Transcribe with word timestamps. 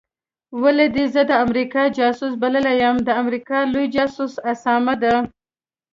ولي 0.61 0.87
دي 0.95 1.05
زه 1.13 1.21
د 1.31 1.33
امریکا 1.45 1.83
جاسوس 1.97 2.33
بللی 2.41 2.73
یم 2.81 2.97
د 3.03 3.09
امریکا 3.21 3.57
لوی 3.71 3.85
دښمن 3.95 4.31
اسامه 4.51 4.93
دی 5.03 5.15